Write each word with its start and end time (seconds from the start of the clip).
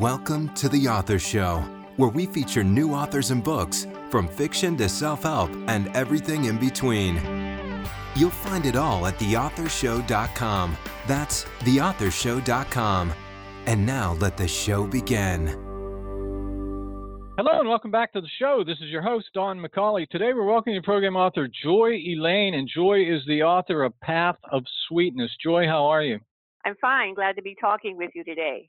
Welcome 0.00 0.52
to 0.56 0.68
The 0.68 0.88
Author 0.88 1.18
Show, 1.18 1.60
where 1.96 2.10
we 2.10 2.26
feature 2.26 2.62
new 2.62 2.92
authors 2.92 3.30
and 3.30 3.42
books, 3.42 3.86
from 4.10 4.28
fiction 4.28 4.76
to 4.76 4.90
self 4.90 5.22
help 5.22 5.48
and 5.68 5.88
everything 5.96 6.44
in 6.44 6.58
between. 6.58 7.14
You'll 8.14 8.28
find 8.28 8.66
it 8.66 8.76
all 8.76 9.06
at 9.06 9.18
theauthorshow.com. 9.18 10.76
That's 11.06 11.44
theauthorshow.com. 11.60 13.14
And 13.64 13.86
now 13.86 14.12
let 14.20 14.36
the 14.36 14.46
show 14.46 14.86
begin. 14.86 15.46
Hello 17.38 17.60
and 17.60 17.66
welcome 17.66 17.90
back 17.90 18.12
to 18.12 18.20
the 18.20 18.28
show. 18.38 18.64
This 18.66 18.76
is 18.82 18.90
your 18.90 19.00
host, 19.00 19.28
Don 19.32 19.58
McCauley. 19.58 20.06
Today 20.10 20.34
we're 20.34 20.44
welcoming 20.44 20.82
program 20.82 21.16
author 21.16 21.48
Joy 21.64 21.92
Elaine, 22.06 22.52
and 22.52 22.68
Joy 22.68 23.00
is 23.00 23.22
the 23.26 23.44
author 23.44 23.82
of 23.82 23.98
Path 24.00 24.36
of 24.52 24.62
Sweetness. 24.90 25.30
Joy, 25.42 25.64
how 25.64 25.86
are 25.86 26.02
you? 26.02 26.18
I'm 26.66 26.76
fine. 26.82 27.14
Glad 27.14 27.36
to 27.36 27.42
be 27.42 27.56
talking 27.58 27.96
with 27.96 28.10
you 28.14 28.24
today. 28.24 28.68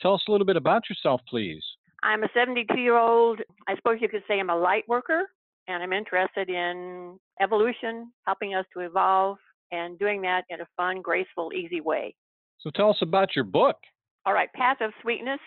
Tell 0.00 0.14
us 0.14 0.22
a 0.28 0.30
little 0.30 0.46
bit 0.46 0.56
about 0.56 0.88
yourself, 0.88 1.20
please. 1.28 1.62
I'm 2.02 2.22
a 2.22 2.28
72 2.34 2.78
year 2.78 2.96
old, 2.96 3.40
I 3.68 3.76
suppose 3.76 3.98
you 4.00 4.08
could 4.08 4.22
say 4.28 4.38
I'm 4.38 4.50
a 4.50 4.56
light 4.56 4.84
worker, 4.88 5.30
and 5.68 5.82
I'm 5.82 5.92
interested 5.92 6.48
in 6.48 7.18
evolution, 7.40 8.12
helping 8.26 8.54
us 8.54 8.64
to 8.74 8.80
evolve, 8.80 9.38
and 9.72 9.98
doing 9.98 10.22
that 10.22 10.44
in 10.50 10.60
a 10.60 10.66
fun, 10.76 11.02
graceful, 11.02 11.50
easy 11.52 11.80
way. 11.80 12.14
So 12.60 12.70
tell 12.70 12.90
us 12.90 12.98
about 13.02 13.34
your 13.34 13.44
book. 13.44 13.76
All 14.24 14.32
right, 14.32 14.52
Path 14.52 14.78
of 14.80 14.92
Sweetness. 15.02 15.40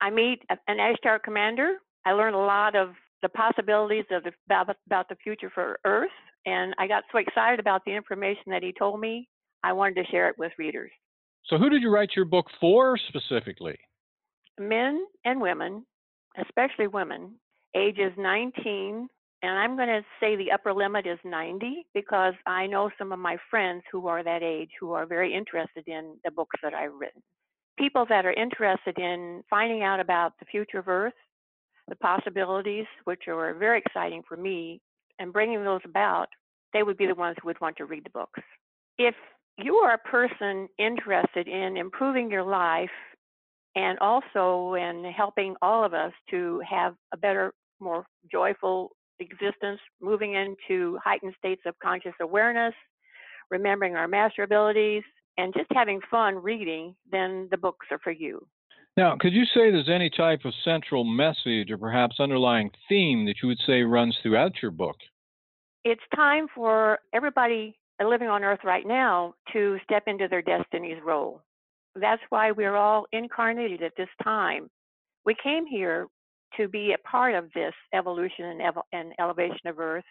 I 0.00 0.10
meet 0.10 0.42
an 0.68 0.78
Ashtar 0.78 1.22
commander. 1.22 1.76
I 2.04 2.12
learn 2.12 2.34
a 2.34 2.38
lot 2.38 2.76
of 2.76 2.90
the 3.22 3.28
possibilities 3.30 4.04
of 4.10 4.22
the, 4.24 4.32
about, 4.46 4.76
about 4.86 5.08
the 5.08 5.16
future 5.16 5.50
for 5.52 5.78
Earth, 5.84 6.10
and 6.44 6.74
I 6.78 6.86
got 6.86 7.04
so 7.10 7.18
excited 7.18 7.58
about 7.58 7.82
the 7.84 7.92
information 7.92 8.44
that 8.48 8.62
he 8.62 8.72
told 8.78 9.00
me, 9.00 9.28
I 9.62 9.72
wanted 9.72 9.96
to 9.96 10.10
share 10.10 10.28
it 10.28 10.36
with 10.38 10.52
readers. 10.58 10.92
So, 11.48 11.58
who 11.58 11.70
did 11.70 11.82
you 11.82 11.90
write 11.90 12.10
your 12.16 12.24
book 12.24 12.46
for 12.60 12.98
specifically? 13.08 13.78
Men 14.58 15.06
and 15.24 15.40
women, 15.40 15.86
especially 16.38 16.88
women, 16.88 17.34
ages 17.76 18.12
19, 18.16 19.08
and 19.42 19.58
I'm 19.58 19.76
going 19.76 19.88
to 19.88 20.04
say 20.18 20.34
the 20.34 20.50
upper 20.50 20.72
limit 20.72 21.06
is 21.06 21.18
90 21.24 21.86
because 21.94 22.34
I 22.46 22.66
know 22.66 22.90
some 22.98 23.12
of 23.12 23.18
my 23.18 23.36
friends 23.48 23.82
who 23.92 24.08
are 24.08 24.24
that 24.24 24.42
age 24.42 24.70
who 24.80 24.92
are 24.92 25.06
very 25.06 25.32
interested 25.32 25.86
in 25.86 26.16
the 26.24 26.30
books 26.30 26.56
that 26.62 26.74
I've 26.74 26.94
written. 26.94 27.22
People 27.78 28.06
that 28.08 28.26
are 28.26 28.32
interested 28.32 28.98
in 28.98 29.44
finding 29.48 29.82
out 29.82 30.00
about 30.00 30.32
the 30.40 30.46
future 30.46 30.78
of 30.78 30.88
Earth, 30.88 31.12
the 31.86 31.96
possibilities, 31.96 32.86
which 33.04 33.28
are 33.28 33.54
very 33.54 33.78
exciting 33.78 34.22
for 34.26 34.36
me, 34.36 34.80
and 35.18 35.32
bringing 35.32 35.62
those 35.62 35.82
about, 35.84 36.26
they 36.72 36.82
would 36.82 36.96
be 36.96 37.06
the 37.06 37.14
ones 37.14 37.36
who 37.40 37.46
would 37.46 37.60
want 37.60 37.76
to 37.76 37.84
read 37.84 38.04
the 38.04 38.10
books. 38.10 38.40
If 38.98 39.14
you 39.58 39.76
are 39.76 39.94
a 39.94 39.98
person 39.98 40.68
interested 40.78 41.48
in 41.48 41.76
improving 41.76 42.30
your 42.30 42.42
life 42.42 42.90
and 43.74 43.98
also 44.00 44.74
in 44.74 45.04
helping 45.04 45.54
all 45.62 45.84
of 45.84 45.94
us 45.94 46.12
to 46.30 46.60
have 46.68 46.94
a 47.12 47.16
better, 47.16 47.52
more 47.80 48.06
joyful 48.30 48.92
existence, 49.18 49.80
moving 50.00 50.34
into 50.34 50.98
heightened 51.02 51.34
states 51.38 51.62
of 51.66 51.78
conscious 51.82 52.14
awareness, 52.20 52.74
remembering 53.50 53.96
our 53.96 54.08
master 54.08 54.42
abilities, 54.42 55.02
and 55.38 55.52
just 55.54 55.70
having 55.72 56.00
fun 56.10 56.36
reading, 56.36 56.94
then 57.10 57.48
the 57.50 57.56
books 57.56 57.86
are 57.90 57.98
for 57.98 58.12
you. 58.12 58.46
Now, 58.96 59.16
could 59.20 59.34
you 59.34 59.44
say 59.44 59.70
there's 59.70 59.90
any 59.90 60.08
type 60.08 60.46
of 60.46 60.54
central 60.64 61.04
message 61.04 61.70
or 61.70 61.76
perhaps 61.76 62.18
underlying 62.18 62.70
theme 62.88 63.26
that 63.26 63.36
you 63.42 63.48
would 63.48 63.58
say 63.66 63.82
runs 63.82 64.16
throughout 64.22 64.52
your 64.62 64.70
book? 64.70 64.96
It's 65.84 66.02
time 66.14 66.46
for 66.54 66.98
everybody 67.12 67.76
living 68.04 68.28
on 68.28 68.44
earth 68.44 68.60
right 68.64 68.86
now 68.86 69.34
to 69.52 69.78
step 69.84 70.04
into 70.06 70.28
their 70.28 70.42
destiny's 70.42 71.02
role. 71.04 71.40
That's 71.94 72.22
why 72.28 72.50
we're 72.50 72.76
all 72.76 73.06
incarnated 73.12 73.82
at 73.82 73.92
this 73.96 74.08
time. 74.22 74.68
We 75.24 75.34
came 75.42 75.66
here 75.66 76.06
to 76.56 76.68
be 76.68 76.92
a 76.92 77.08
part 77.08 77.34
of 77.34 77.50
this 77.54 77.74
evolution 77.94 78.44
and, 78.44 78.62
ev- 78.62 78.74
and 78.92 79.12
elevation 79.18 79.66
of 79.66 79.78
earth. 79.78 80.04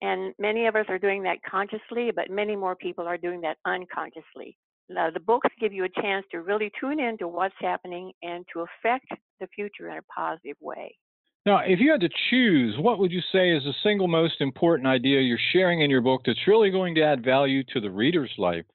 And 0.00 0.32
many 0.38 0.66
of 0.66 0.76
us 0.76 0.86
are 0.88 0.98
doing 0.98 1.22
that 1.24 1.38
consciously, 1.48 2.12
but 2.14 2.30
many 2.30 2.54
more 2.54 2.76
people 2.76 3.06
are 3.06 3.18
doing 3.18 3.40
that 3.40 3.58
unconsciously. 3.66 4.56
Now, 4.88 5.10
the 5.10 5.20
books 5.20 5.50
give 5.60 5.72
you 5.72 5.84
a 5.84 6.00
chance 6.00 6.24
to 6.30 6.40
really 6.40 6.70
tune 6.80 7.00
into 7.00 7.28
what's 7.28 7.54
happening 7.60 8.12
and 8.22 8.44
to 8.52 8.60
affect 8.60 9.08
the 9.40 9.48
future 9.48 9.90
in 9.90 9.98
a 9.98 10.02
positive 10.02 10.56
way. 10.60 10.96
Now, 11.48 11.60
if 11.66 11.80
you 11.80 11.90
had 11.90 12.02
to 12.02 12.10
choose, 12.28 12.76
what 12.78 12.98
would 12.98 13.10
you 13.10 13.22
say 13.32 13.50
is 13.56 13.64
the 13.64 13.72
single 13.82 14.06
most 14.06 14.42
important 14.42 14.86
idea 14.86 15.22
you're 15.22 15.38
sharing 15.54 15.80
in 15.80 15.88
your 15.88 16.02
book 16.02 16.20
that's 16.26 16.46
really 16.46 16.68
going 16.68 16.94
to 16.96 17.02
add 17.02 17.24
value 17.24 17.64
to 17.72 17.80
the 17.80 17.90
reader's 17.90 18.30
life? 18.36 18.66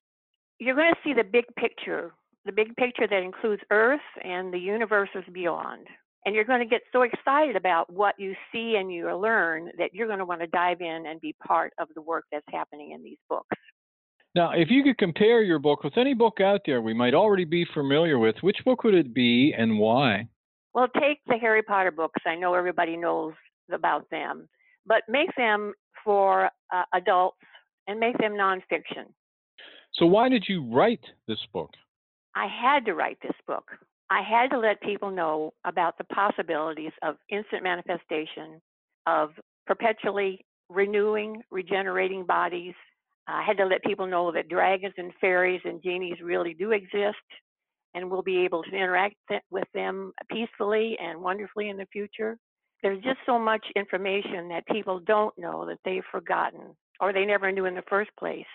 You're 0.58 0.74
going 0.74 0.92
to 0.92 1.00
see 1.04 1.14
the 1.14 1.24
big 1.24 1.46
picture, 1.56 2.16
the 2.46 2.52
big 2.52 2.76
picture 2.76 3.06
that 3.08 3.22
includes 3.22 3.62
Earth 3.70 4.02
and 4.24 4.52
the 4.52 4.58
universes 4.58 5.22
beyond. 5.32 5.86
And 6.26 6.34
you're 6.34 6.46
going 6.46 6.62
to 6.62 6.66
get 6.66 6.82
so 6.92 7.04
excited 7.04 7.56
about 7.56 7.94
what 7.94 8.16
you 8.18 8.34
see 8.52 8.78
and 8.80 8.92
you 8.92 9.16
learn 9.16 9.70
that 9.78 9.94
you're 9.94 10.08
going 10.08 10.18
to 10.18 10.26
want 10.26 10.42
to 10.42 10.48
dive 10.48 10.82
in 10.82 11.06
and 11.08 11.22
be 11.22 11.36
part 11.46 11.74
of 11.78 11.90
the 11.94 12.02
work 12.02 12.26
that's 12.32 12.48
happening 12.52 12.94
in 12.94 13.04
these 13.04 13.20
books. 13.30 13.56
Now, 14.34 14.54
if 14.56 14.72
you 14.72 14.82
could 14.82 14.98
compare 14.98 15.44
your 15.44 15.60
book 15.60 15.84
with 15.84 15.96
any 15.96 16.16
book 16.16 16.42
out 16.42 16.62
there 16.66 16.82
we 16.82 16.96
might 16.96 17.14
already 17.14 17.46
be 17.46 17.68
familiar 17.72 18.18
with, 18.18 18.38
which 18.42 18.66
book 18.66 18.84
would 18.84 18.96
it 18.96 19.14
be 19.14 19.54
and 19.56 19.78
why? 19.78 20.28
Well, 20.74 20.88
take 21.00 21.20
the 21.28 21.38
Harry 21.38 21.62
Potter 21.62 21.92
books. 21.92 22.22
I 22.26 22.36
know 22.36 22.54
everybody 22.54 22.98
knows 22.98 23.34
about 23.72 24.10
them, 24.10 24.50
but 24.86 25.04
make 25.08 25.30
them 25.38 25.74
for 26.04 26.50
uh, 26.74 26.84
adults 26.94 27.38
and 27.88 28.00
make 28.00 28.18
them 28.18 28.34
nonfiction. 28.34 29.06
So, 29.94 30.06
why 30.06 30.30
did 30.30 30.46
you 30.48 30.64
write 30.64 31.04
this 31.28 31.40
book? 31.54 31.72
I 32.36 32.48
had 32.48 32.86
to 32.86 32.94
write 32.96 33.20
this 33.22 33.36
book. 33.46 33.66
I 34.10 34.22
had 34.22 34.50
to 34.50 34.60
let 34.60 34.82
people 34.82 35.12
know 35.12 35.54
about 35.66 35.98
the 35.98 36.04
possibilities 36.06 36.92
of 37.04 37.16
instant 37.30 37.64
manifestation, 37.64 38.62
of 39.06 39.32
perpetually 39.68 40.46
renewing, 40.70 41.42
regenerating 41.52 42.26
bodies. 42.26 42.74
I 43.28 43.44
had 43.44 43.58
to 43.58 43.66
let 43.66 43.84
people 43.84 44.08
know 44.08 44.32
that 44.32 44.50
dragons 44.50 44.96
and 44.98 45.12
fairies 45.22 45.62
and 45.64 45.82
genies 45.82 46.18
really 46.22 46.54
do 46.54 46.72
exist 46.72 47.18
and 47.94 48.10
we'll 48.10 48.22
be 48.22 48.40
able 48.40 48.64
to 48.64 48.76
interact 48.76 49.16
with 49.52 49.68
them 49.74 50.14
peacefully 50.30 50.98
and 51.02 51.22
wonderfully 51.22 51.70
in 51.70 51.78
the 51.78 51.88
future. 51.92 52.38
There's 52.82 53.04
just 53.04 53.20
so 53.26 53.40
much 53.40 53.66
information 53.76 54.50
that 54.50 54.68
people 54.68 55.00
don't 55.00 55.38
know 55.38 55.66
that 55.66 55.80
they've 55.86 56.04
forgotten 56.12 56.76
or 57.00 57.14
they 57.14 57.26
never 57.26 57.52
knew 57.52 57.66
in 57.66 57.76
the 57.76 57.84
first 57.90 58.12
place 58.20 58.46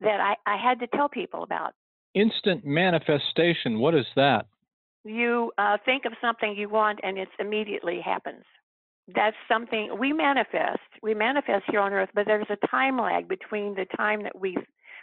that 0.00 0.20
I, 0.20 0.34
I 0.46 0.56
had 0.56 0.78
to 0.80 0.86
tell 0.88 1.08
people 1.08 1.42
about. 1.42 1.72
Instant 2.14 2.64
manifestation, 2.64 3.78
what 3.78 3.94
is 3.94 4.06
that? 4.16 4.46
You 5.04 5.50
uh, 5.58 5.78
think 5.84 6.04
of 6.04 6.12
something 6.20 6.54
you 6.56 6.68
want 6.68 7.00
and 7.02 7.18
it 7.18 7.28
immediately 7.38 8.00
happens. 8.04 8.44
That's 9.14 9.36
something 9.48 9.98
we 9.98 10.12
manifest. 10.12 10.78
We 11.02 11.14
manifest 11.14 11.64
here 11.68 11.80
on 11.80 11.92
earth, 11.92 12.10
but 12.14 12.26
there's 12.26 12.46
a 12.50 12.66
time 12.68 12.98
lag 12.98 13.28
between 13.28 13.74
the 13.74 13.86
time 13.96 14.22
that 14.22 14.38
we 14.38 14.56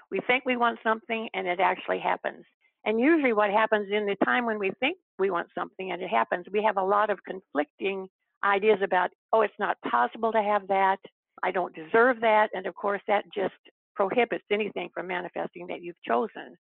we 0.10 0.20
think 0.26 0.44
we 0.46 0.58
want 0.58 0.80
something 0.82 1.30
and 1.34 1.48
it 1.48 1.60
actually 1.60 2.00
happens. 2.00 2.46
And 2.86 3.00
usually, 3.00 3.34
what 3.34 3.50
happens 3.50 3.90
in 3.92 4.06
the 4.06 4.16
time 4.24 4.46
when 4.46 4.60
we 4.60 4.72
think 4.80 4.98
we 5.18 5.32
want 5.32 5.50
something 5.54 5.92
and 5.92 6.02
it 6.02 6.10
happens, 6.10 6.46
we 6.52 6.64
have 6.64 6.78
a 6.78 6.84
lot 6.84 7.10
of 7.10 7.24
conflicting 7.24 8.08
ideas 8.44 8.80
about, 8.82 9.10
oh, 9.34 9.42
it's 9.42 9.54
not 9.60 9.78
possible 9.82 10.32
to 10.32 10.42
have 10.42 10.68
that. 10.68 10.98
I 11.44 11.52
don't 11.52 11.76
deserve 11.76 12.22
that. 12.22 12.50
And 12.54 12.66
of 12.66 12.76
course, 12.76 13.02
that 13.08 13.26
just 13.34 13.54
prohibits 13.96 14.46
anything 14.52 14.90
from 14.94 15.08
manifesting 15.08 15.68
that 15.68 15.82
you've 15.82 16.02
chosen. 16.08 16.58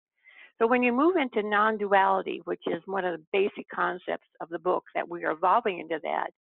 So 0.59 0.65
when 0.65 0.81
you 0.81 0.91
move 0.91 1.17
into 1.17 1.47
non 1.47 1.77
duality, 1.77 2.41
which 2.45 2.63
is 2.65 2.81
one 2.85 3.05
of 3.05 3.19
the 3.19 3.25
basic 3.31 3.67
concepts 3.73 4.27
of 4.41 4.49
the 4.49 4.59
book 4.59 4.83
that 4.95 5.07
we 5.07 5.23
are 5.23 5.31
evolving 5.31 5.79
into 5.79 5.99
that, 6.03 6.31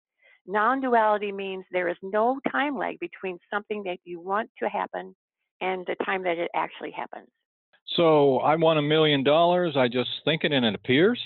non 0.46 0.80
duality 0.80 1.32
means 1.32 1.64
there 1.70 1.88
is 1.88 1.98
no 2.02 2.40
time 2.50 2.78
lag 2.78 2.98
between 2.98 3.38
something 3.52 3.82
that 3.84 3.98
you 4.04 4.20
want 4.20 4.48
to 4.58 4.68
happen 4.68 5.14
and 5.60 5.86
the 5.86 5.96
time 6.04 6.22
that 6.22 6.38
it 6.38 6.50
actually 6.54 6.92
happens. 6.92 7.28
So 7.94 8.38
I 8.38 8.56
want 8.56 8.78
a 8.78 8.82
million 8.82 9.22
dollars. 9.22 9.76
I 9.76 9.88
just 9.88 10.10
think 10.24 10.44
it 10.44 10.52
and 10.52 10.64
it 10.64 10.74
appears. 10.74 11.20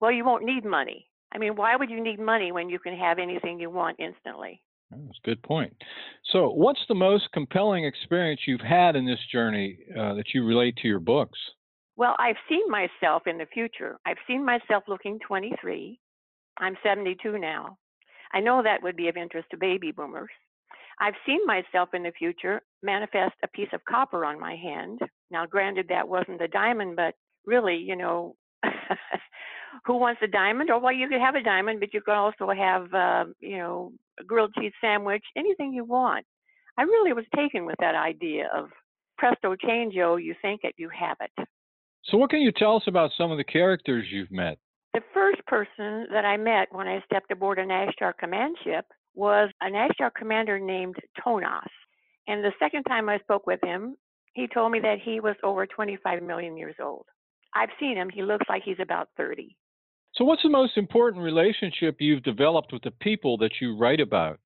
Well, 0.00 0.12
you 0.12 0.24
won't 0.24 0.44
need 0.44 0.64
money. 0.64 1.06
I 1.32 1.38
mean, 1.38 1.56
why 1.56 1.76
would 1.76 1.88
you 1.90 2.02
need 2.02 2.18
money 2.18 2.52
when 2.52 2.68
you 2.68 2.78
can 2.78 2.96
have 2.96 3.18
anything 3.18 3.60
you 3.60 3.70
want 3.70 3.98
instantly? 3.98 4.60
That's 4.90 5.18
a 5.24 5.26
good 5.26 5.42
point. 5.42 5.74
So, 6.32 6.50
what's 6.50 6.80
the 6.88 6.94
most 6.94 7.28
compelling 7.32 7.84
experience 7.84 8.42
you've 8.46 8.60
had 8.60 8.96
in 8.96 9.06
this 9.06 9.20
journey 9.30 9.78
uh, 9.98 10.14
that 10.14 10.34
you 10.34 10.44
relate 10.44 10.76
to 10.82 10.88
your 10.88 11.00
books? 11.00 11.38
Well, 11.96 12.14
I've 12.18 12.36
seen 12.48 12.68
myself 12.68 13.22
in 13.26 13.38
the 13.38 13.46
future. 13.46 13.98
I've 14.04 14.18
seen 14.26 14.44
myself 14.44 14.84
looking 14.88 15.18
23. 15.26 15.98
I'm 16.58 16.76
72 16.82 17.38
now. 17.38 17.78
I 18.32 18.40
know 18.40 18.62
that 18.62 18.82
would 18.82 18.96
be 18.96 19.08
of 19.08 19.16
interest 19.16 19.48
to 19.50 19.56
baby 19.56 19.92
boomers. 19.92 20.30
I've 21.00 21.14
seen 21.26 21.40
myself 21.46 21.90
in 21.94 22.02
the 22.02 22.12
future 22.12 22.60
manifest 22.82 23.34
a 23.42 23.48
piece 23.48 23.68
of 23.72 23.84
copper 23.84 24.24
on 24.24 24.40
my 24.40 24.56
hand. 24.56 25.00
Now, 25.30 25.46
granted, 25.46 25.86
that 25.88 26.08
wasn't 26.08 26.42
a 26.42 26.48
diamond, 26.48 26.96
but 26.96 27.14
really, 27.46 27.76
you 27.76 27.96
know, 27.96 28.36
who 29.84 29.96
wants 29.96 30.20
a 30.22 30.28
diamond? 30.28 30.70
Or 30.70 30.78
well, 30.78 30.92
you 30.92 31.08
could 31.08 31.20
have 31.20 31.34
a 31.34 31.42
diamond, 31.42 31.80
but 31.80 31.94
you 31.94 32.00
could 32.00 32.14
also 32.14 32.50
have, 32.50 32.92
uh, 32.94 33.24
you 33.40 33.58
know, 33.58 33.92
a 34.20 34.24
grilled 34.24 34.54
cheese 34.58 34.72
sandwich, 34.80 35.24
anything 35.36 35.72
you 35.72 35.84
want. 35.84 36.24
I 36.78 36.82
really 36.82 37.12
was 37.12 37.24
taken 37.34 37.66
with 37.66 37.76
that 37.80 37.94
idea 37.94 38.48
of 38.54 38.70
presto 39.18 39.54
changeo, 39.54 40.22
you 40.22 40.34
think 40.42 40.60
it, 40.64 40.74
you 40.78 40.88
have 40.88 41.16
it. 41.20 41.46
So, 42.04 42.16
what 42.16 42.30
can 42.30 42.40
you 42.40 42.52
tell 42.52 42.76
us 42.76 42.82
about 42.86 43.10
some 43.16 43.30
of 43.30 43.38
the 43.38 43.44
characters 43.44 44.06
you've 44.10 44.32
met? 44.32 44.58
The 44.94 45.02
first 45.14 45.44
person 45.46 46.06
that 46.12 46.24
I 46.24 46.36
met 46.36 46.68
when 46.72 46.88
I 46.88 47.02
stepped 47.06 47.30
aboard 47.30 47.58
an 47.58 47.68
Ashtar 47.68 48.12
command 48.18 48.56
ship 48.64 48.84
was 49.14 49.50
an 49.60 49.72
Ashtar 49.72 50.10
commander 50.14 50.58
named 50.58 50.96
Tonas. 51.24 51.66
And 52.28 52.44
the 52.44 52.52
second 52.58 52.84
time 52.84 53.08
I 53.08 53.18
spoke 53.18 53.46
with 53.46 53.60
him, 53.62 53.96
he 54.34 54.46
told 54.46 54.72
me 54.72 54.80
that 54.80 54.98
he 55.04 55.20
was 55.20 55.36
over 55.42 55.66
25 55.66 56.22
million 56.22 56.56
years 56.56 56.76
old. 56.82 57.06
I've 57.54 57.68
seen 57.78 57.96
him. 57.96 58.08
He 58.08 58.22
looks 58.22 58.46
like 58.48 58.62
he's 58.64 58.80
about 58.80 59.08
30. 59.16 59.56
So, 60.14 60.24
what's 60.24 60.42
the 60.42 60.48
most 60.48 60.76
important 60.76 61.22
relationship 61.22 61.96
you've 61.98 62.22
developed 62.22 62.72
with 62.72 62.82
the 62.82 62.90
people 62.90 63.36
that 63.38 63.52
you 63.60 63.76
write 63.76 64.00
about? 64.00 64.38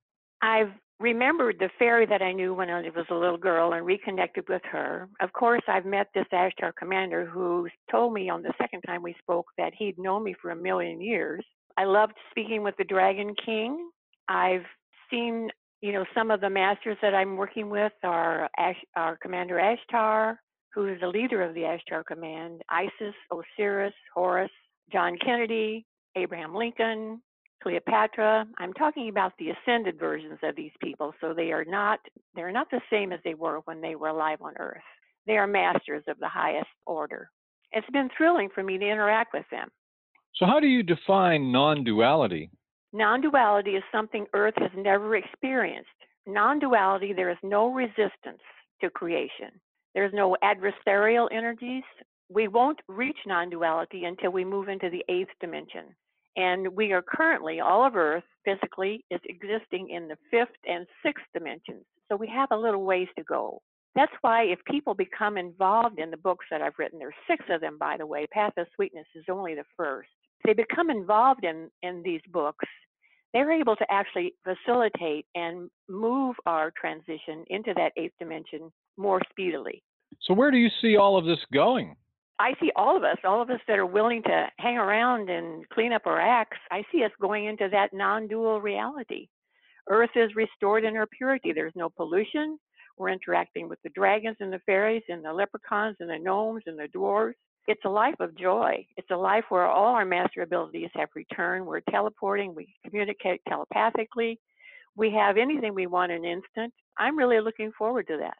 I've 0.43 0.71
remembered 1.01 1.57
the 1.59 1.71
fairy 1.79 2.07
that 2.07 2.23
I 2.23 2.33
knew 2.33 2.55
when 2.55 2.71
I 2.71 2.81
was 2.83 3.07
a 3.11 3.15
little 3.15 3.37
girl 3.37 3.73
and 3.73 3.85
reconnected 3.85 4.49
with 4.49 4.63
her. 4.71 5.09
Of 5.21 5.33
course, 5.33 5.63
I've 5.69 5.85
met 5.85 6.09
this 6.15 6.27
Ashtar 6.33 6.73
commander 6.79 7.27
who 7.27 7.69
told 7.91 8.15
me 8.15 8.31
on 8.31 8.43
the 8.43 8.55
second 8.59 8.83
time 8.83 9.03
we 9.03 9.15
spoke 9.19 9.47
that 9.59 9.73
he'd 9.77 9.99
known 9.99 10.25
me 10.25 10.35
for 10.41 10.51
a 10.51 10.57
million 10.57 11.01
years. 11.01 11.45
I 11.77 11.85
loved 11.85 12.15
speaking 12.31 12.63
with 12.63 12.77
the 12.79 12.85
Dragon 12.85 13.35
King. 13.45 13.91
I've 14.29 14.65
seen, 15.11 15.51
you 15.81 15.93
know, 15.93 16.05
some 16.15 16.31
of 16.31 16.41
the 16.41 16.51
masters 16.51 16.97
that 17.03 17.15
I'm 17.15 17.37
working 17.37 17.71
with 17.71 17.93
are 18.03 18.49
Ash, 18.59 18.77
are 18.97 19.17
Commander 19.17 19.57
Ashtar, 19.57 20.37
who 20.75 20.87
is 20.87 21.01
the 21.01 21.09
leader 21.09 21.43
of 21.43 21.55
the 21.55 21.63
Ashtar 21.63 22.05
Command, 22.05 22.63
Isis, 22.69 23.15
Osiris, 23.33 23.95
Horus, 24.15 24.51
John 24.93 25.17
Kennedy, 25.25 25.87
Abraham 26.17 26.55
Lincoln, 26.55 27.21
Cleopatra. 27.63 28.47
I'm 28.59 28.73
talking 28.75 29.09
about 29.09 29.33
the 29.39 29.51
ascended 29.51 29.99
versions 29.99 30.39
of 30.43 30.55
these 30.55 30.73
people, 30.83 31.15
so 31.21 31.35
they 31.35 31.53
are 31.53 31.65
not 31.65 31.99
they're 32.35 32.53
not 32.53 32.71
the 32.71 32.81
same 32.91 33.13
as 33.13 33.21
they 33.25 33.35
were 33.35 33.61
when 33.65 33.81
they 33.81 33.97
were 33.97 34.09
alive 34.09 34.39
on 34.43 34.55
earth. 34.59 34.83
They 35.27 35.37
are 35.37 35.47
masters 35.47 36.05
of 36.07 36.19
the 36.21 36.29
highest 36.29 36.69
order. 36.87 37.31
It's 37.73 37.89
been 37.91 38.09
thrilling 38.17 38.49
for 38.55 38.63
me 38.63 38.79
to 38.79 38.89
interact 38.89 39.35
with 39.35 39.47
them. 39.51 39.69
So 40.37 40.47
how 40.47 40.61
do 40.61 40.67
you 40.69 40.83
define 40.83 41.51
non-duality? 41.51 42.51
Non-duality 42.97 43.73
is 43.73 43.83
something 43.93 44.25
earth 44.33 44.55
has 44.57 44.71
never 44.75 45.17
experienced. 45.17 45.91
Non-duality 46.27 47.13
there 47.13 47.31
is 47.31 47.37
no 47.43 47.71
resistance 47.71 48.41
to 48.81 48.89
creation. 48.89 49.51
There's 49.95 50.15
no 50.15 50.35
adversarial 50.43 51.29
energies. 51.31 51.83
We 52.31 52.49
won't 52.49 52.81
reach 52.89 53.19
non-duality 53.27 54.07
until 54.07 54.31
we 54.31 54.47
move 54.47 54.71
into 54.71 54.89
the 54.89 55.05
eighth 55.11 55.29
dimension. 55.43 55.95
And 56.37 56.69
we 56.69 56.93
are 56.93 57.03
currently, 57.03 57.61
all 57.61 57.87
of 57.87 57.97
Earth 57.97 58.25
physically 58.47 59.05
is 59.11 59.21
existing 59.27 59.91
in 59.91 60.09
the 60.09 60.17
fifth 60.31 60.57
and 60.67 60.87
sixth 61.05 61.27
dimensions. 61.35 61.85
So 62.11 62.17
we 62.17 62.29
have 62.29 62.49
a 62.51 62.57
little 62.57 62.85
ways 62.87 63.09
to 63.19 63.25
go. 63.25 63.61
That's 63.95 64.13
why 64.23 64.45
if 64.45 64.59
people 64.65 64.95
become 64.95 65.37
involved 65.37 65.99
in 65.99 66.11
the 66.11 66.17
books 66.17 66.47
that 66.51 66.63
I've 66.63 66.79
written, 66.79 66.99
there's 66.99 67.15
six 67.29 67.45
of 67.51 67.61
them, 67.61 67.77
by 67.79 67.99
the 67.99 68.07
way, 68.07 68.27
Path 68.33 68.55
of 68.57 68.67
Sweetness 68.75 69.07
is 69.15 69.25
only 69.31 69.55
the 69.55 69.65
first. 69.77 70.09
If 70.41 70.57
they 70.57 70.63
become 70.63 70.89
involved 70.89 71.45
in, 71.45 71.71
in 71.83 72.03
these 72.03 72.23
books, 72.33 72.67
they're 73.37 73.53
able 73.53 73.77
to 73.77 73.85
actually 73.91 74.33
facilitate 74.45 75.27
and 75.35 75.69
move 75.91 76.37
our 76.47 76.73
transition 76.81 77.45
into 77.49 77.75
that 77.75 77.93
eighth 77.99 78.15
dimension 78.19 78.73
more 78.97 79.21
speedily. 79.29 79.83
So 80.23 80.33
where 80.33 80.51
do 80.51 80.57
you 80.57 80.71
see 80.81 80.97
all 80.97 81.19
of 81.19 81.27
this 81.27 81.45
going? 81.53 81.97
I 82.39 82.55
see 82.63 82.73
all 82.77 82.97
of 82.97 83.05
us, 83.05 83.19
all 83.25 83.43
of 83.43 83.51
us 83.51 83.61
that 83.69 83.79
are 83.79 83.85
willing 83.85 84.23
to 84.23 84.47
hang 84.59 84.79
around 84.79 85.29
and 85.29 85.69
clean 85.69 85.93
up 85.93 86.07
our 86.07 86.19
acts, 86.19 86.57
I 86.71 86.83
see 86.91 87.05
us 87.05 87.11
going 87.21 87.45
into 87.45 87.69
that 87.73 87.93
non 87.93 88.27
dual 88.27 88.63
reality. 88.63 89.29
Earth 89.91 90.11
is 90.17 90.35
restored 90.35 90.85
in 90.85 90.95
her 90.95 91.07
purity. 91.07 91.53
There's 91.53 91.77
no 91.77 91.91
pollution. 91.91 92.59
We're 92.97 93.11
interacting 93.11 93.69
with 93.69 93.79
the 93.83 93.91
dragons 93.91 94.39
and 94.41 94.51
the 94.51 94.61
fairies 94.65 95.03
and 95.11 95.23
the 95.23 95.33
leprechauns 95.33 95.97
and 96.01 96.09
the 96.09 96.19
gnomes 96.19 96.63
and 96.65 96.79
the 96.79 96.89
dwarves. 96.89 97.35
It's 97.67 97.85
a 97.85 97.91
life 97.91 98.15
of 98.21 98.37
joy. 98.37 98.87
It's 98.97 99.11
a 99.11 99.17
life 99.17 99.45
where 99.49 99.67
all 99.67 99.95
our 99.95 100.05
master 100.05 100.43
abilities 100.43 100.91
have 100.95 101.09
returned. 101.17 101.67
We're 101.67 101.81
teleporting. 101.91 102.55
We 102.55 102.75
communicate 102.85 103.41
telepathically. 103.49 104.39
We 104.95 105.11
have 105.13 105.37
anything 105.37 105.75
we 105.75 105.87
want 105.87 106.13
in 106.13 106.25
an 106.25 106.31
instant. 106.31 106.73
I'm 106.97 107.19
really 107.19 107.41
looking 107.41 107.73
forward 107.77 108.07
to 108.07 108.19
that. 108.19 108.37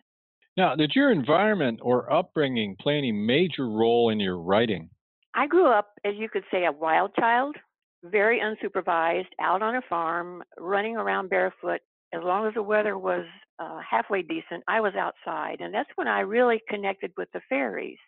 Now, 0.57 0.75
did 0.75 0.93
your 0.95 1.11
environment 1.11 1.81
or 1.83 2.11
upbringing 2.11 2.77
play 2.81 2.97
any 2.97 3.13
major 3.13 3.69
role 3.69 4.11
in 4.11 4.21
your 4.21 4.39
writing? 4.39 4.89
I 5.35 5.47
grew 5.47 5.67
up, 5.67 5.91
as 6.05 6.15
you 6.17 6.31
could 6.31 6.45
say, 6.51 6.65
a 6.65 6.73
wild 6.73 7.15
child, 7.19 7.57
very 8.05 8.41
unsupervised, 8.41 9.27
out 9.41 9.61
on 9.61 9.77
a 9.77 9.83
farm, 9.89 10.43
running 10.59 10.97
around 10.97 11.29
barefoot. 11.29 11.81
As 12.15 12.23
long 12.23 12.47
as 12.47 12.55
the 12.55 12.63
weather 12.63 12.97
was 12.97 13.27
uh, 13.59 13.81
halfway 13.89 14.23
decent, 14.23 14.63
I 14.67 14.81
was 14.81 14.95
outside. 14.95 15.61
And 15.61 15.75
that's 15.75 15.91
when 15.97 16.09
I 16.09 16.21
really 16.21 16.63
connected 16.71 17.13
with 17.19 17.29
the 17.35 17.41
fairies 17.51 17.99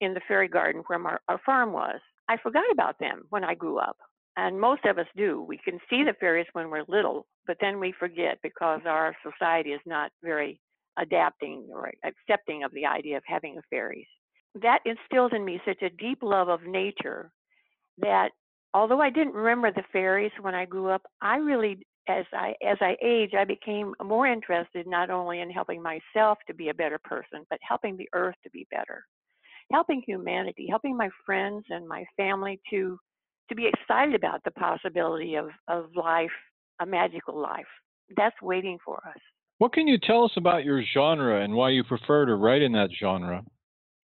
in 0.00 0.14
the 0.14 0.20
fairy 0.26 0.48
garden 0.48 0.82
where 0.86 0.98
my, 0.98 1.16
our 1.28 1.40
farm 1.44 1.72
was. 1.72 2.00
I 2.28 2.36
forgot 2.42 2.64
about 2.72 2.98
them 2.98 3.22
when 3.30 3.44
I 3.44 3.54
grew 3.54 3.78
up. 3.78 3.96
And 4.36 4.60
most 4.60 4.84
of 4.84 4.98
us 4.98 5.06
do. 5.16 5.42
We 5.42 5.58
can 5.58 5.78
see 5.90 6.04
the 6.04 6.14
fairies 6.20 6.46
when 6.52 6.70
we're 6.70 6.84
little, 6.88 7.26
but 7.46 7.56
then 7.60 7.80
we 7.80 7.92
forget 7.98 8.38
because 8.42 8.80
our 8.86 9.14
society 9.22 9.70
is 9.70 9.80
not 9.86 10.12
very 10.22 10.60
adapting 10.98 11.66
or 11.72 11.90
accepting 12.04 12.62
of 12.62 12.72
the 12.72 12.86
idea 12.86 13.16
of 13.16 13.22
having 13.26 13.58
a 13.58 13.62
fairies. 13.68 14.06
That 14.62 14.80
instills 14.84 15.32
in 15.34 15.44
me 15.44 15.60
such 15.66 15.82
a 15.82 15.90
deep 15.90 16.18
love 16.22 16.48
of 16.48 16.62
nature 16.64 17.30
that 17.98 18.30
although 18.72 19.00
I 19.00 19.10
didn't 19.10 19.34
remember 19.34 19.72
the 19.72 19.84
fairies 19.92 20.32
when 20.40 20.54
I 20.54 20.64
grew 20.64 20.88
up, 20.88 21.02
I 21.20 21.36
really 21.36 21.86
as 22.08 22.24
I 22.32 22.54
as 22.66 22.78
I 22.80 22.96
age, 23.02 23.32
I 23.38 23.44
became 23.44 23.94
more 24.02 24.26
interested 24.26 24.86
not 24.86 25.10
only 25.10 25.40
in 25.40 25.50
helping 25.50 25.82
myself 25.82 26.38
to 26.46 26.54
be 26.54 26.68
a 26.68 26.74
better 26.74 26.98
person, 27.04 27.46
but 27.50 27.58
helping 27.62 27.96
the 27.96 28.08
earth 28.14 28.34
to 28.42 28.50
be 28.50 28.66
better, 28.70 29.04
helping 29.72 30.02
humanity, 30.06 30.66
helping 30.68 30.96
my 30.96 31.08
friends 31.24 31.64
and 31.70 31.86
my 31.86 32.04
family 32.16 32.60
to 32.70 32.98
to 33.48 33.56
be 33.56 33.66
excited 33.66 34.14
about 34.14 34.42
the 34.44 34.50
possibility 34.52 35.34
of 35.34 35.50
of 35.68 35.90
life, 35.94 36.30
a 36.80 36.86
magical 36.86 37.40
life 37.40 37.66
that's 38.16 38.40
waiting 38.42 38.78
for 38.84 38.96
us. 39.08 39.20
What 39.58 39.72
can 39.72 39.86
you 39.86 39.98
tell 39.98 40.24
us 40.24 40.32
about 40.36 40.64
your 40.64 40.82
genre 40.94 41.42
and 41.42 41.54
why 41.54 41.70
you 41.70 41.84
prefer 41.84 42.26
to 42.26 42.34
write 42.36 42.62
in 42.62 42.72
that 42.72 42.90
genre? 42.98 43.44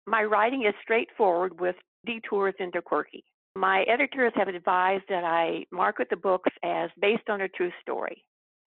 My 0.06 0.22
writing 0.22 0.64
is 0.66 0.74
straightforward 0.82 1.58
with 1.60 1.76
detours 2.04 2.54
into 2.60 2.82
quirky. 2.82 3.24
My 3.56 3.82
editors 3.84 4.32
have 4.36 4.48
advised 4.48 5.04
that 5.08 5.24
I 5.24 5.64
market 5.72 6.08
the 6.10 6.16
books 6.16 6.50
as 6.62 6.90
based 7.00 7.28
on 7.28 7.40
a 7.40 7.48
true 7.48 7.72
story. 7.80 8.22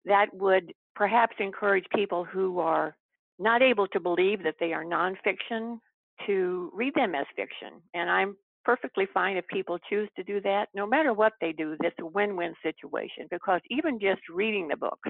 That 0.05 0.27
would 0.33 0.73
perhaps 0.95 1.35
encourage 1.39 1.85
people 1.95 2.25
who 2.25 2.59
are 2.59 2.95
not 3.37 3.61
able 3.61 3.87
to 3.87 3.99
believe 3.99 4.43
that 4.43 4.55
they 4.59 4.73
are 4.73 4.83
nonfiction 4.83 5.77
to 6.27 6.71
read 6.73 6.93
them 6.95 7.15
as 7.15 7.25
fiction. 7.35 7.81
And 7.93 8.09
I'm 8.09 8.35
perfectly 8.65 9.07
fine 9.13 9.37
if 9.37 9.47
people 9.47 9.77
choose 9.89 10.09
to 10.15 10.23
do 10.23 10.41
that. 10.41 10.67
No 10.73 10.85
matter 10.85 11.13
what 11.13 11.33
they 11.41 11.51
do, 11.51 11.75
this 11.79 11.93
is 11.97 12.03
a 12.03 12.05
win 12.05 12.35
win 12.35 12.53
situation 12.63 13.27
because 13.31 13.61
even 13.69 13.99
just 13.99 14.21
reading 14.33 14.67
the 14.67 14.77
books 14.77 15.09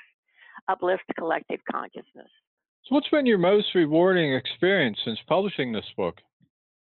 uplifts 0.70 1.06
collective 1.18 1.60
consciousness. 1.70 2.30
So, 2.86 2.96
what's 2.96 3.10
been 3.10 3.26
your 3.26 3.38
most 3.38 3.68
rewarding 3.76 4.34
experience 4.34 4.98
since 5.04 5.20
publishing 5.28 5.72
this 5.72 5.86
book? 5.98 6.16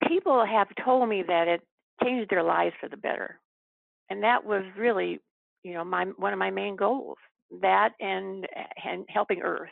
People 0.07 0.45
have 0.45 0.67
told 0.83 1.07
me 1.07 1.23
that 1.27 1.47
it 1.47 1.61
changed 2.03 2.29
their 2.29 2.43
lives 2.43 2.75
for 2.79 2.89
the 2.89 2.97
better, 2.97 3.39
and 4.09 4.23
that 4.23 4.43
was 4.43 4.63
really, 4.77 5.19
you 5.63 5.73
know, 5.73 5.83
my 5.83 6.05
one 6.17 6.33
of 6.33 6.39
my 6.39 6.51
main 6.51 6.75
goals. 6.75 7.17
That 7.61 7.91
and 7.99 8.45
and 8.83 9.05
helping 9.07 9.41
Earth. 9.41 9.69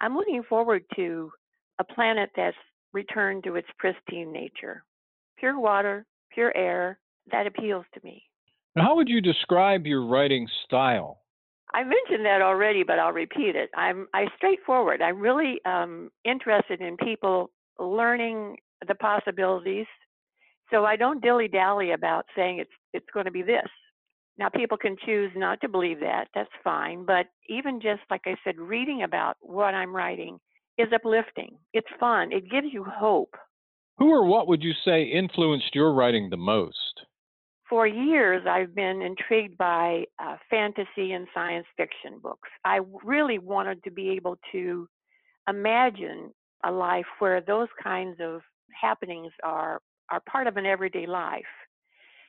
I'm 0.00 0.16
looking 0.16 0.42
forward 0.48 0.84
to 0.96 1.30
a 1.78 1.84
planet 1.84 2.30
that's 2.36 2.56
returned 2.94 3.44
to 3.44 3.56
its 3.56 3.68
pristine 3.78 4.32
nature, 4.32 4.84
pure 5.38 5.58
water, 5.58 6.06
pure 6.32 6.56
air. 6.56 6.98
That 7.32 7.46
appeals 7.46 7.84
to 7.94 8.00
me. 8.04 8.22
Now, 8.76 8.84
how 8.84 8.96
would 8.96 9.08
you 9.08 9.20
describe 9.20 9.86
your 9.86 10.06
writing 10.06 10.48
style? 10.64 11.20
I 11.72 11.82
mentioned 11.82 12.24
that 12.24 12.40
already, 12.40 12.84
but 12.84 12.98
I'll 12.98 13.12
repeat 13.12 13.56
it. 13.56 13.70
I'm 13.76 14.06
I 14.14 14.26
straightforward. 14.36 15.02
I'm 15.02 15.18
really 15.18 15.60
um, 15.64 16.10
interested 16.24 16.80
in 16.80 16.96
people 16.96 17.50
learning 17.78 18.56
the 18.86 18.94
possibilities, 18.94 19.86
so 20.70 20.84
I 20.84 20.96
don't 20.96 21.22
dilly 21.22 21.48
dally 21.48 21.90
about 21.92 22.26
saying 22.36 22.58
it's 22.60 22.70
it's 22.92 23.06
going 23.12 23.26
to 23.26 23.32
be 23.32 23.42
this. 23.42 23.68
Now 24.38 24.48
people 24.48 24.76
can 24.76 24.96
choose 25.04 25.32
not 25.34 25.60
to 25.62 25.68
believe 25.68 26.00
that. 26.00 26.28
That's 26.34 26.50
fine. 26.62 27.04
But 27.04 27.26
even 27.48 27.80
just 27.80 28.02
like 28.10 28.22
I 28.26 28.36
said, 28.44 28.58
reading 28.58 29.02
about 29.02 29.36
what 29.40 29.74
I'm 29.74 29.94
writing 29.94 30.38
is 30.78 30.88
uplifting. 30.94 31.56
It's 31.72 31.86
fun. 32.00 32.32
It 32.32 32.50
gives 32.50 32.68
you 32.72 32.84
hope. 32.84 33.34
Who 33.98 34.10
or 34.10 34.26
what 34.26 34.48
would 34.48 34.62
you 34.62 34.72
say 34.84 35.04
influenced 35.04 35.74
your 35.74 35.92
writing 35.94 36.30
the 36.30 36.36
most? 36.36 36.94
for 37.68 37.86
years, 37.86 38.46
I've 38.48 38.74
been 38.74 39.02
intrigued 39.02 39.56
by 39.56 40.04
uh, 40.22 40.36
fantasy 40.50 41.12
and 41.12 41.26
science 41.34 41.66
fiction 41.76 42.20
books. 42.22 42.48
I 42.64 42.80
really 43.02 43.38
wanted 43.38 43.82
to 43.82 43.90
be 43.90 44.10
able 44.10 44.38
to 44.52 44.88
imagine 45.48 46.32
a 46.64 46.70
life 46.70 47.06
where 47.18 47.40
those 47.40 47.68
kinds 47.82 48.18
of 48.20 48.42
happenings 48.80 49.32
are 49.42 49.80
are 50.10 50.20
part 50.30 50.46
of 50.46 50.56
an 50.56 50.66
everyday 50.66 51.06
life. 51.06 51.42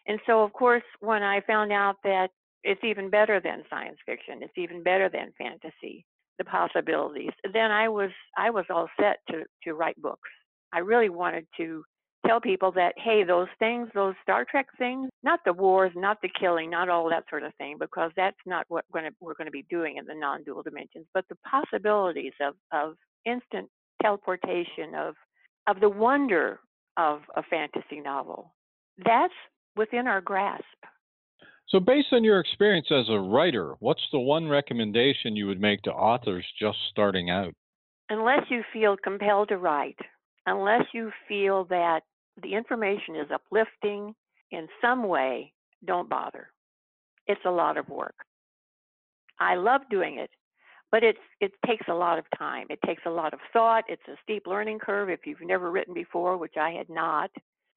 And 0.07 0.19
so, 0.25 0.41
of 0.41 0.53
course, 0.53 0.83
when 0.99 1.21
I 1.21 1.41
found 1.41 1.71
out 1.71 1.97
that 2.03 2.29
it's 2.63 2.83
even 2.83 3.09
better 3.09 3.39
than 3.39 3.63
science 3.69 3.97
fiction, 4.05 4.39
it's 4.41 4.57
even 4.57 4.81
better 4.81 5.09
than 5.09 5.33
fantasy, 5.37 6.05
the 6.37 6.45
possibilities, 6.45 7.31
then 7.53 7.71
I 7.71 7.89
was 7.89 8.11
I 8.37 8.49
was 8.49 8.65
all 8.69 8.89
set 8.99 9.17
to 9.29 9.43
to 9.63 9.73
write 9.73 10.01
books. 10.01 10.29
I 10.73 10.79
really 10.79 11.09
wanted 11.09 11.47
to 11.57 11.83
tell 12.27 12.41
people 12.41 12.71
that 12.73 12.93
hey, 12.97 13.23
those 13.23 13.47
things, 13.59 13.89
those 13.93 14.15
Star 14.23 14.45
Trek 14.49 14.67
things, 14.77 15.09
not 15.23 15.39
the 15.45 15.53
wars, 15.53 15.91
not 15.95 16.17
the 16.21 16.29
killing, 16.39 16.69
not 16.69 16.89
all 16.89 17.09
that 17.09 17.25
sort 17.29 17.43
of 17.43 17.53
thing, 17.55 17.77
because 17.79 18.11
that's 18.15 18.37
not 18.45 18.65
what 18.67 18.85
we're 18.93 19.33
going 19.33 19.45
to 19.45 19.51
be 19.51 19.65
doing 19.69 19.97
in 19.97 20.05
the 20.05 20.15
non-dual 20.15 20.63
dimensions. 20.63 21.05
But 21.13 21.25
the 21.29 21.37
possibilities 21.49 22.33
of 22.41 22.55
of 22.71 22.95
instant 23.25 23.69
teleportation, 24.01 24.95
of 24.95 25.15
of 25.67 25.79
the 25.79 25.89
wonder 25.89 26.59
of 26.97 27.21
a 27.35 27.43
fantasy 27.43 27.99
novel, 28.03 28.53
that's 29.03 29.33
within 29.75 30.07
our 30.07 30.21
grasp. 30.21 30.63
So, 31.75 31.81
based 31.81 32.13
on 32.13 32.23
your 32.23 32.39
experience 32.39 32.87
as 32.89 33.09
a 33.09 33.19
writer, 33.19 33.73
what's 33.79 34.07
the 34.13 34.19
one 34.19 34.47
recommendation 34.47 35.35
you 35.35 35.45
would 35.47 35.59
make 35.59 35.81
to 35.81 35.91
authors 35.91 36.45
just 36.57 36.77
starting 36.89 37.29
out? 37.29 37.53
Unless 38.09 38.43
you 38.49 38.63
feel 38.71 38.95
compelled 38.95 39.49
to 39.49 39.57
write, 39.57 39.99
unless 40.45 40.83
you 40.93 41.11
feel 41.27 41.65
that 41.65 42.03
the 42.41 42.53
information 42.53 43.17
is 43.17 43.27
uplifting 43.29 44.15
in 44.51 44.69
some 44.79 45.09
way, 45.09 45.51
don't 45.83 46.09
bother. 46.09 46.47
It's 47.27 47.43
a 47.45 47.51
lot 47.51 47.75
of 47.75 47.89
work. 47.89 48.15
I 49.41 49.55
love 49.55 49.81
doing 49.91 50.17
it, 50.17 50.29
but 50.93 51.03
it's 51.03 51.19
it 51.41 51.51
takes 51.67 51.89
a 51.89 51.93
lot 51.93 52.17
of 52.17 52.23
time. 52.37 52.67
It 52.69 52.79
takes 52.85 53.03
a 53.05 53.11
lot 53.11 53.33
of 53.33 53.39
thought. 53.51 53.83
It's 53.89 54.07
a 54.07 54.15
steep 54.23 54.43
learning 54.47 54.79
curve 54.79 55.09
if 55.09 55.25
you've 55.25 55.41
never 55.41 55.69
written 55.69 55.93
before, 55.93 56.37
which 56.37 56.55
I 56.55 56.69
had 56.69 56.87
not. 56.87 57.31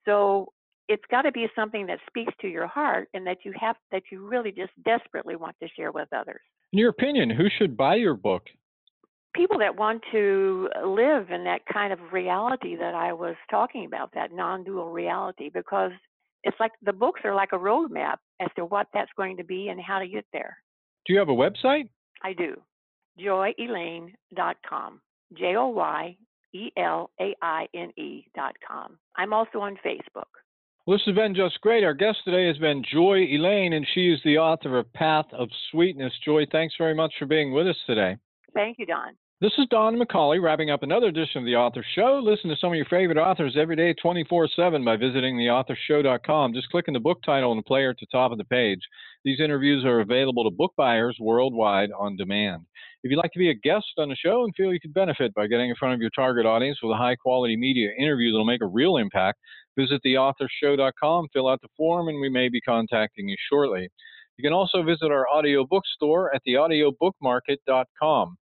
So 0.04 0.52
it's 0.88 1.04
got 1.10 1.22
to 1.22 1.32
be 1.32 1.46
something 1.54 1.86
that 1.86 1.98
speaks 2.06 2.32
to 2.40 2.48
your 2.48 2.66
heart 2.66 3.08
and 3.14 3.26
that 3.26 3.38
you 3.44 3.52
have 3.60 3.76
that 3.92 4.02
you 4.10 4.26
really 4.26 4.50
just 4.50 4.72
desperately 4.84 5.36
want 5.36 5.54
to 5.62 5.68
share 5.76 5.92
with 5.92 6.08
others. 6.12 6.40
In 6.72 6.78
your 6.78 6.90
opinion, 6.90 7.30
who 7.30 7.48
should 7.58 7.76
buy 7.76 7.96
your 7.96 8.14
book? 8.14 8.44
People 9.34 9.58
that 9.58 9.76
want 9.76 10.02
to 10.12 10.68
uh, 10.74 10.86
live 10.86 11.30
in 11.30 11.44
that 11.44 11.60
kind 11.72 11.92
of 11.92 11.98
reality 12.12 12.76
that 12.76 12.94
I 12.94 13.12
was 13.12 13.36
talking 13.50 13.84
about, 13.84 14.10
that 14.14 14.32
non-dual 14.32 14.90
reality, 14.90 15.50
because 15.52 15.92
it's 16.44 16.56
like 16.58 16.72
the 16.82 16.92
books 16.92 17.20
are 17.24 17.34
like 17.34 17.50
a 17.52 17.58
roadmap 17.58 18.16
as 18.40 18.48
to 18.56 18.64
what 18.64 18.88
that's 18.94 19.10
going 19.16 19.36
to 19.36 19.44
be 19.44 19.68
and 19.68 19.80
how 19.80 19.98
to 19.98 20.08
get 20.08 20.24
there. 20.32 20.56
Do 21.06 21.12
you 21.12 21.18
have 21.18 21.28
a 21.28 21.32
website? 21.32 21.88
I 22.22 22.32
do. 22.32 22.56
JoyElaine.com. 23.20 25.00
J 25.36 25.56
O 25.56 25.68
Y 25.68 26.16
E 26.54 26.70
L 26.76 27.10
A 27.20 27.34
I 27.42 27.66
N 27.74 27.92
E.com. 27.96 28.98
I'm 29.16 29.32
also 29.32 29.60
on 29.60 29.76
Facebook. 29.84 30.28
Well, 30.88 30.96
this 30.96 31.04
has 31.04 31.14
been 31.14 31.34
just 31.34 31.60
great. 31.60 31.84
Our 31.84 31.92
guest 31.92 32.16
today 32.24 32.46
has 32.46 32.56
been 32.56 32.82
Joy 32.82 33.18
Elaine, 33.18 33.74
and 33.74 33.86
she 33.92 34.10
is 34.10 34.20
the 34.24 34.38
author 34.38 34.78
of 34.78 34.90
Path 34.94 35.26
of 35.32 35.50
Sweetness. 35.70 36.14
Joy, 36.24 36.46
thanks 36.50 36.76
very 36.78 36.94
much 36.94 37.12
for 37.18 37.26
being 37.26 37.52
with 37.52 37.66
us 37.66 37.76
today. 37.86 38.16
Thank 38.54 38.78
you, 38.78 38.86
Don. 38.86 39.14
This 39.42 39.52
is 39.58 39.66
Don 39.70 40.00
McCauley 40.00 40.42
wrapping 40.42 40.70
up 40.70 40.82
another 40.82 41.08
edition 41.08 41.40
of 41.40 41.44
The 41.44 41.56
Author 41.56 41.84
Show. 41.94 42.22
Listen 42.24 42.48
to 42.48 42.56
some 42.58 42.70
of 42.70 42.76
your 42.76 42.86
favorite 42.86 43.18
authors 43.18 43.54
every 43.60 43.76
day 43.76 43.92
24 44.00 44.48
7 44.56 44.82
by 44.82 44.96
visiting 44.96 45.36
theauthorshow.com. 45.36 46.54
Just 46.54 46.70
click 46.70 46.86
on 46.88 46.94
the 46.94 47.00
book 47.00 47.18
title 47.22 47.52
and 47.52 47.58
the 47.58 47.68
player 47.68 47.90
at 47.90 47.96
the 48.00 48.06
top 48.10 48.32
of 48.32 48.38
the 48.38 48.44
page. 48.44 48.80
These 49.26 49.40
interviews 49.40 49.84
are 49.84 50.00
available 50.00 50.44
to 50.44 50.56
book 50.56 50.72
buyers 50.78 51.18
worldwide 51.20 51.90
on 51.98 52.16
demand. 52.16 52.62
If 53.04 53.12
you'd 53.12 53.18
like 53.18 53.32
to 53.32 53.38
be 53.38 53.50
a 53.50 53.54
guest 53.54 53.86
on 53.98 54.08
the 54.08 54.16
show 54.16 54.42
and 54.42 54.52
feel 54.56 54.72
you 54.72 54.80
could 54.80 54.94
benefit 54.94 55.32
by 55.34 55.46
getting 55.46 55.70
in 55.70 55.76
front 55.76 55.94
of 55.94 56.00
your 56.00 56.10
target 56.10 56.46
audience 56.46 56.78
with 56.82 56.92
a 56.92 56.96
high 56.96 57.14
quality 57.14 57.56
media 57.56 57.90
interview 57.96 58.32
that'll 58.32 58.44
make 58.44 58.62
a 58.62 58.66
real 58.66 58.96
impact, 58.96 59.38
visit 59.78 60.02
theauthorshow.com, 60.04 61.28
fill 61.32 61.48
out 61.48 61.60
the 61.62 61.68
form, 61.76 62.08
and 62.08 62.20
we 62.20 62.28
may 62.28 62.48
be 62.48 62.60
contacting 62.60 63.28
you 63.28 63.36
shortly. 63.48 63.88
You 64.36 64.42
can 64.42 64.52
also 64.52 64.82
visit 64.82 65.10
our 65.10 65.28
audio 65.28 65.64
bookstore 65.64 66.34
at 66.34 66.42
theaudiobookmarket.com. 66.46 68.36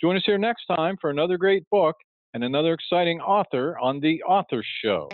Join 0.00 0.16
us 0.16 0.22
here 0.24 0.38
next 0.38 0.66
time 0.66 0.96
for 1.00 1.10
another 1.10 1.36
great 1.36 1.68
book 1.70 1.96
and 2.34 2.44
another 2.44 2.72
exciting 2.72 3.20
author 3.20 3.78
on 3.78 4.00
The 4.00 4.22
Author 4.22 4.62
Show. 4.82 5.08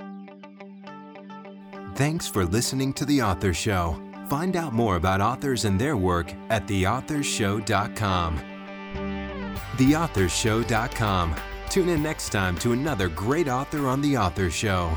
Thanks 1.94 2.26
for 2.26 2.44
listening 2.44 2.92
to 2.94 3.04
The 3.04 3.22
Author 3.22 3.54
Show. 3.54 4.00
Find 4.28 4.56
out 4.56 4.72
more 4.72 4.96
about 4.96 5.20
authors 5.20 5.64
and 5.64 5.80
their 5.80 5.96
work 5.96 6.32
at 6.50 6.66
theauthorshow.com. 6.66 8.40
Theauthorshow.com. 9.76 11.34
Tune 11.70 11.88
in 11.88 12.02
next 12.02 12.30
time 12.30 12.56
to 12.58 12.72
another 12.72 13.08
great 13.08 13.48
author 13.48 13.88
on 13.88 14.00
The 14.00 14.16
Author 14.16 14.50
Show. 14.50 14.96